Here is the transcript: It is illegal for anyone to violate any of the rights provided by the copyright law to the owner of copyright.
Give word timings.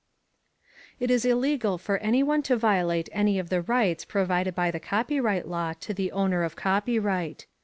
It 0.99 1.11
is 1.11 1.25
illegal 1.25 1.77
for 1.77 1.99
anyone 1.99 2.41
to 2.49 2.57
violate 2.57 3.07
any 3.11 3.37
of 3.37 3.49
the 3.49 3.61
rights 3.61 4.03
provided 4.03 4.55
by 4.55 4.71
the 4.71 4.79
copyright 4.79 5.47
law 5.47 5.73
to 5.73 5.93
the 5.93 6.11
owner 6.11 6.41
of 6.41 6.55
copyright. 6.55 7.45